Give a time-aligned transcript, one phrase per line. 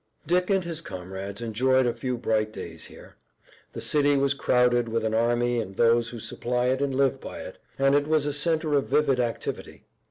[0.25, 3.13] Dick and his comrades enjoyed a few bright days here.
[3.73, 7.41] The city was crowded with an army and those who supply it and live by
[7.41, 9.83] it, and it was a center of vivid activity.